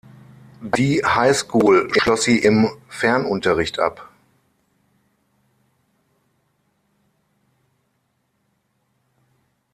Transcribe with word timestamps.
Die 0.63 1.05
Highschool 1.05 1.87
schloss 1.93 2.23
sie 2.23 2.39
im 2.39 2.71
Fernunterricht 2.89 3.77
ab. 3.77 4.09